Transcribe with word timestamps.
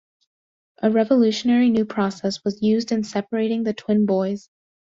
A 0.81 0.89
revolutionary 0.89 1.69
new 1.69 1.85
process 1.85 2.43
was 2.43 2.63
used 2.63 2.91
in 2.91 3.03
separating 3.03 3.61
the 3.63 3.73
twin 3.75 4.07
boys. 4.07 4.49